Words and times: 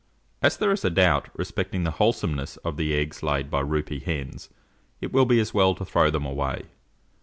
As 0.41 0.57
there 0.57 0.71
is 0.71 0.83
a 0.83 0.89
doubt 0.89 1.29
respecting 1.35 1.83
the 1.83 1.91
wholesomeness 1.91 2.57
of 2.65 2.75
the 2.75 2.95
eggs 2.95 3.21
laid 3.21 3.51
by 3.51 3.61
roupy 3.61 3.99
hens, 4.01 4.49
it 4.99 5.11
will 5.13 5.25
be 5.25 5.39
as 5.39 5.53
well 5.53 5.75
to 5.75 5.85
throw 5.85 6.09
them 6.09 6.25
away. 6.25 6.63